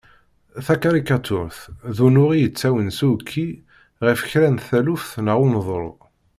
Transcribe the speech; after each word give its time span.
Takarikaturt 0.65 1.57
d 1.95 1.97
unuɣ 2.05 2.29
i 2.33 2.37
d-yettawin 2.39 2.91
s 2.97 2.99
uɛekki 3.07 3.47
ɣef 4.05 4.19
kra 4.29 4.47
n 4.53 4.57
taluft 4.67 5.11
neɣ 5.25 5.37
uneḍru. 5.45 5.91